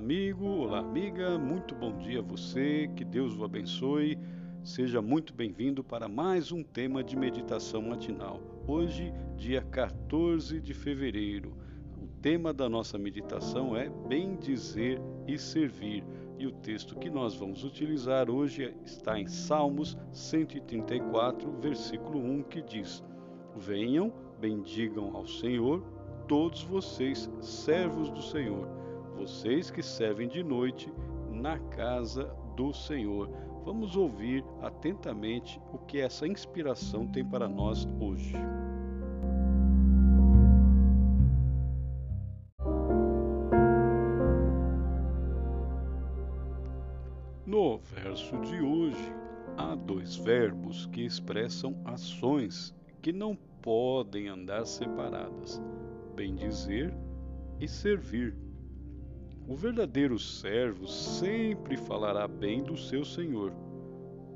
amigo, 0.00 0.46
olá, 0.46 0.78
amiga, 0.78 1.38
muito 1.38 1.74
bom 1.74 1.98
dia 1.98 2.20
a 2.20 2.22
você, 2.22 2.88
que 2.96 3.04
Deus 3.04 3.36
o 3.36 3.44
abençoe. 3.44 4.18
Seja 4.64 5.02
muito 5.02 5.34
bem-vindo 5.34 5.84
para 5.84 6.08
mais 6.08 6.50
um 6.50 6.62
tema 6.62 7.04
de 7.04 7.14
meditação 7.14 7.82
matinal. 7.82 8.40
Hoje, 8.66 9.12
dia 9.36 9.60
14 9.60 10.58
de 10.58 10.72
fevereiro. 10.72 11.54
O 12.02 12.06
tema 12.22 12.50
da 12.50 12.66
nossa 12.66 12.96
meditação 12.96 13.76
é 13.76 13.90
Bem 14.08 14.36
Dizer 14.36 14.98
e 15.28 15.36
Servir. 15.36 16.02
E 16.38 16.46
o 16.46 16.50
texto 16.50 16.98
que 16.98 17.10
nós 17.10 17.34
vamos 17.34 17.62
utilizar 17.62 18.30
hoje 18.30 18.74
está 18.82 19.20
em 19.20 19.26
Salmos 19.26 19.98
134, 20.12 21.52
versículo 21.60 22.18
1, 22.18 22.44
que 22.44 22.62
diz: 22.62 23.04
Venham, 23.54 24.10
bendigam 24.40 25.14
ao 25.14 25.26
Senhor, 25.26 25.84
todos 26.26 26.62
vocês, 26.62 27.28
servos 27.42 28.10
do 28.10 28.22
Senhor 28.22 28.80
vocês 29.20 29.70
que 29.70 29.82
servem 29.82 30.26
de 30.26 30.42
noite 30.42 30.90
na 31.30 31.58
casa 31.58 32.24
do 32.56 32.72
Senhor. 32.72 33.28
Vamos 33.66 33.94
ouvir 33.94 34.42
atentamente 34.62 35.60
o 35.74 35.78
que 35.78 36.00
essa 36.00 36.26
inspiração 36.26 37.06
tem 37.06 37.22
para 37.22 37.46
nós 37.46 37.86
hoje. 38.00 38.34
No 47.44 47.76
verso 47.76 48.38
de 48.38 48.62
hoje, 48.62 49.14
há 49.58 49.74
dois 49.74 50.16
verbos 50.16 50.86
que 50.86 51.04
expressam 51.04 51.78
ações 51.84 52.74
que 53.02 53.12
não 53.12 53.36
podem 53.60 54.28
andar 54.28 54.64
separadas: 54.64 55.62
bem 56.16 56.34
dizer 56.36 56.94
e 57.60 57.68
servir. 57.68 58.49
O 59.48 59.56
verdadeiro 59.56 60.18
servo 60.18 60.86
sempre 60.86 61.76
falará 61.76 62.28
bem 62.28 62.62
do 62.62 62.76
seu 62.76 63.04
senhor. 63.04 63.52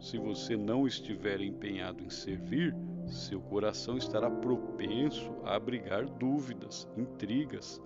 Se 0.00 0.18
você 0.18 0.56
não 0.56 0.86
estiver 0.86 1.40
empenhado 1.40 2.02
em 2.02 2.10
servir, 2.10 2.74
seu 3.06 3.40
coração 3.40 3.96
estará 3.96 4.28
propenso 4.28 5.32
a 5.44 5.54
abrigar 5.54 6.06
dúvidas, 6.06 6.88
intrigas, 6.96 7.80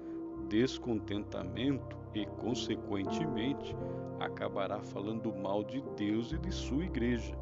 descontentamento 0.49 1.97
e, 2.15 2.25
consequentemente, 2.25 3.77
acabará 4.19 4.81
falando 4.83 5.33
mal 5.35 5.63
de 5.63 5.83
Deus 5.97 6.33
e 6.33 6.39
de 6.39 6.51
sua 6.51 6.85
igreja. 6.85 7.37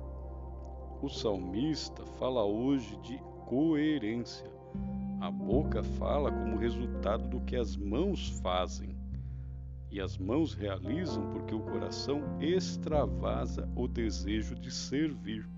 O 1.00 1.08
salmista 1.08 2.04
fala 2.18 2.44
hoje 2.44 2.96
de 3.02 3.18
coerência. 3.46 4.50
A 5.20 5.30
boca 5.30 5.82
fala 5.82 6.30
como 6.30 6.58
resultado 6.58 7.28
do 7.28 7.40
que 7.40 7.56
as 7.56 7.76
mãos 7.76 8.28
fazem 8.40 8.96
e 9.90 10.00
as 10.00 10.18
mãos 10.18 10.52
realizam 10.54 11.30
porque 11.30 11.54
o 11.54 11.60
coração 11.60 12.22
extravasa 12.40 13.68
o 13.74 13.88
desejo 13.88 14.54
de 14.54 14.70
servir. 14.70 15.48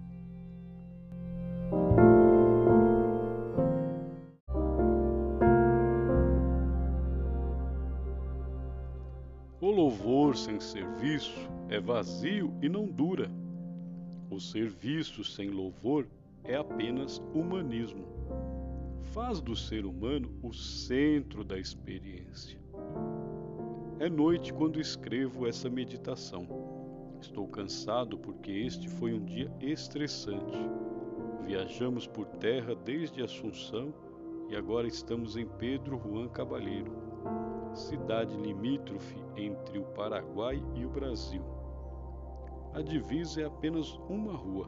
O 9.61 9.71
louvor 9.71 10.37
sem 10.37 10.59
serviço 10.59 11.49
é 11.69 11.81
vazio 11.81 12.53
e 12.63 12.69
não 12.69 12.87
dura. 12.87 13.31
O 14.31 14.41
serviço 14.41 15.23
sem 15.23 15.51
louvor 15.51 16.07
é 16.45 16.57
apenas 16.57 17.23
humanismo. 17.35 18.07
Faz 19.13 19.41
do 19.41 19.55
ser 19.57 19.85
humano 19.85 20.31
o 20.43 20.53
centro 20.53 21.45
da 21.45 21.59
experiência. 21.59 22.59
É 24.01 24.09
noite 24.09 24.51
quando 24.55 24.81
escrevo 24.81 25.47
essa 25.47 25.69
meditação. 25.69 26.47
Estou 27.21 27.47
cansado 27.47 28.17
porque 28.17 28.51
este 28.51 28.89
foi 28.89 29.13
um 29.13 29.23
dia 29.23 29.53
estressante. 29.61 30.59
Viajamos 31.45 32.07
por 32.07 32.25
terra 32.25 32.75
desde 32.75 33.23
Assunção 33.23 33.93
e 34.49 34.57
agora 34.57 34.89
estamos 34.89 35.37
em 35.37 35.47
Pedro 35.47 36.01
Juan 36.03 36.29
Cabalheiro, 36.29 36.91
cidade 37.75 38.35
limítrofe 38.39 39.19
entre 39.37 39.79
o 39.79 39.85
Paraguai 39.85 40.63
e 40.75 40.87
o 40.87 40.89
Brasil. 40.89 41.45
A 42.73 42.81
divisa 42.81 43.43
é 43.43 43.45
apenas 43.45 44.01
uma 44.09 44.33
rua. 44.33 44.67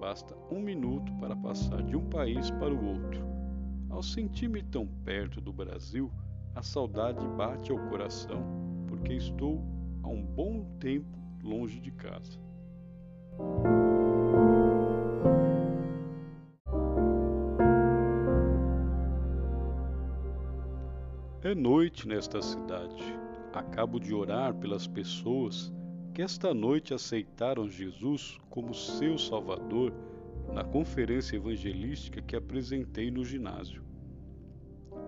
Basta 0.00 0.34
um 0.50 0.62
minuto 0.62 1.12
para 1.20 1.36
passar 1.36 1.82
de 1.82 1.94
um 1.94 2.08
país 2.08 2.50
para 2.52 2.72
o 2.72 2.82
outro. 2.82 3.22
Ao 3.90 4.02
sentir-me 4.02 4.62
tão 4.62 4.86
perto 5.04 5.38
do 5.38 5.52
Brasil, 5.52 6.10
a 6.54 6.62
saudade 6.62 7.26
bate 7.28 7.70
ao 7.70 7.78
coração, 7.88 8.42
porque 8.86 9.12
estou 9.12 9.62
há 10.02 10.08
um 10.08 10.22
bom 10.22 10.64
tempo 10.78 11.18
longe 11.42 11.80
de 11.80 11.90
casa. 11.90 12.38
É 21.42 21.54
noite 21.54 22.06
nesta 22.06 22.42
cidade. 22.42 23.02
Acabo 23.54 23.98
de 23.98 24.12
orar 24.12 24.52
pelas 24.54 24.86
pessoas 24.86 25.72
que 26.12 26.20
esta 26.20 26.52
noite 26.52 26.92
aceitaram 26.92 27.68
Jesus 27.68 28.36
como 28.50 28.74
seu 28.74 29.16
Salvador 29.16 29.94
na 30.52 30.64
conferência 30.64 31.36
evangelística 31.36 32.20
que 32.20 32.34
apresentei 32.34 33.10
no 33.10 33.24
ginásio. 33.24 33.87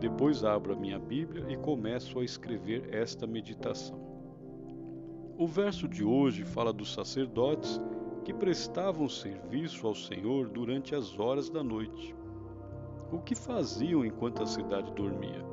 Depois 0.00 0.43
abro 0.43 0.72
a 0.72 0.77
minha 0.77 0.99
Bíblia 0.99 1.44
e 1.50 1.59
começo 1.59 2.19
a 2.19 2.25
escrever 2.25 2.88
esta 2.91 3.27
meditação. 3.27 4.00
O 5.37 5.47
verso 5.47 5.87
de 5.87 6.03
hoje 6.03 6.43
fala 6.43 6.72
dos 6.72 6.94
sacerdotes 6.94 7.78
que 8.25 8.33
prestavam 8.33 9.11
serviço 9.11 9.87
ao 9.87 9.94
Senhor 9.94 10.49
durante 10.49 10.94
as 10.94 11.19
horas 11.19 11.50
da 11.50 11.62
noite. 11.62 12.15
O 13.12 13.19
que 13.19 13.34
faziam 13.34 14.03
enquanto 14.03 14.43
a 14.43 14.47
cidade 14.47 14.91
dormia? 14.93 15.44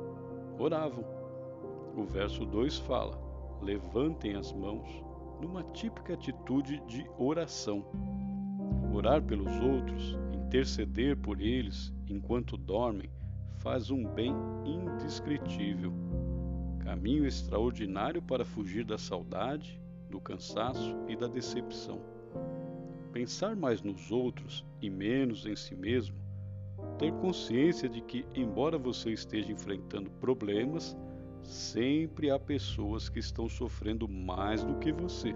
Oravam. 0.58 1.04
O 1.94 2.04
verso 2.04 2.46
2 2.46 2.78
fala: 2.78 3.20
levantem 3.60 4.34
as 4.34 4.50
mãos, 4.50 4.88
numa 5.42 5.62
típica 5.62 6.14
atitude 6.14 6.82
de 6.86 7.04
oração. 7.18 7.84
Orar 8.94 9.22
pelos 9.22 9.52
outros, 9.60 10.16
interceder 10.32 11.18
por 11.18 11.38
eles 11.38 11.92
enquanto 12.08 12.56
dormem, 12.56 13.10
faz 13.58 13.90
um 13.90 14.04
bem 14.04 14.34
indescritível, 14.64 15.92
caminho 16.80 17.26
extraordinário 17.26 18.22
para 18.22 18.44
fugir 18.44 18.84
da 18.84 18.96
saudade, 18.96 19.80
do 20.08 20.20
cansaço 20.20 20.96
e 21.08 21.16
da 21.16 21.26
decepção. 21.26 22.00
Pensar 23.12 23.56
mais 23.56 23.82
nos 23.82 24.10
outros 24.10 24.64
e 24.80 24.88
menos 24.88 25.44
em 25.46 25.56
si 25.56 25.74
mesmo, 25.74 26.16
ter 26.98 27.12
consciência 27.14 27.88
de 27.88 28.00
que, 28.00 28.24
embora 28.34 28.78
você 28.78 29.10
esteja 29.10 29.52
enfrentando 29.52 30.10
problemas, 30.12 30.96
sempre 31.42 32.30
há 32.30 32.38
pessoas 32.38 33.08
que 33.08 33.18
estão 33.18 33.48
sofrendo 33.48 34.08
mais 34.08 34.62
do 34.62 34.76
que 34.76 34.92
você. 34.92 35.34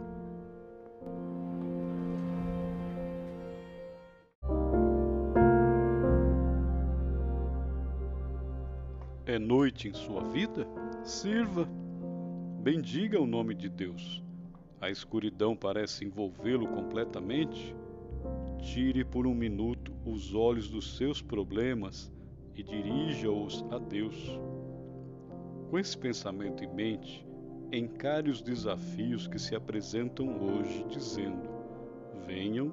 É 9.33 9.39
noite 9.39 9.89
em 9.89 9.95
sua 9.95 10.23
vida? 10.25 10.69
Sirva. 11.03 11.67
Bendiga 12.63 13.19
o 13.19 13.27
nome 13.27 13.55
de 13.55 13.67
Deus. 13.67 14.23
A 14.79 14.91
escuridão 14.91 15.57
parece 15.57 16.05
envolvê-lo 16.05 16.69
completamente? 16.69 17.75
Tire 18.59 19.07
por 19.07 19.27
um 19.27 19.35
minuto 19.35 19.91
os 20.05 20.35
olhos 20.35 20.69
dos 20.69 20.99
seus 20.99 21.23
problemas 21.23 22.13
e 22.55 22.63
dirija-os 22.63 23.65
a 23.71 23.79
Deus. 23.79 24.39
Com 25.71 25.79
esse 25.79 25.97
pensamento 25.97 26.63
em 26.63 26.69
mente, 26.69 27.27
encare 27.73 28.29
os 28.29 28.43
desafios 28.43 29.27
que 29.27 29.39
se 29.39 29.55
apresentam 29.55 30.29
hoje, 30.43 30.85
dizendo: 30.91 31.49
Venham, 32.27 32.71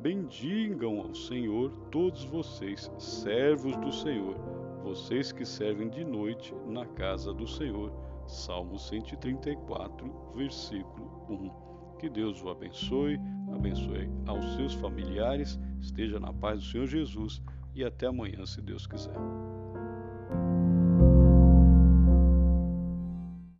bendigam 0.00 1.00
ao 1.00 1.14
Senhor 1.14 1.70
todos 1.90 2.24
vocês, 2.24 2.90
servos 2.96 3.76
do 3.76 3.92
Senhor 3.92 4.63
vocês 4.84 5.32
que 5.32 5.46
servem 5.46 5.88
de 5.88 6.04
noite 6.04 6.54
na 6.66 6.84
casa 6.84 7.32
do 7.32 7.48
Senhor. 7.48 7.90
Salmo 8.26 8.78
134, 8.78 10.32
versículo 10.36 11.24
1. 11.30 11.98
Que 11.98 12.10
Deus 12.10 12.42
o 12.42 12.50
abençoe, 12.50 13.18
abençoe 13.50 14.10
aos 14.26 14.44
seus 14.56 14.74
familiares, 14.74 15.58
esteja 15.80 16.20
na 16.20 16.34
paz 16.34 16.58
do 16.58 16.66
Senhor 16.66 16.86
Jesus 16.86 17.42
e 17.74 17.82
até 17.82 18.06
amanhã, 18.06 18.44
se 18.44 18.60
Deus 18.60 18.86
quiser. 18.86 19.16